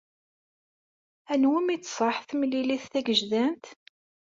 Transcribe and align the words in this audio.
Anwa 1.31 1.47
iwumi 1.57 1.75
d-tṣaḥ 1.77 2.17
temlilt 2.29 2.85
tagejdant? 2.93 3.65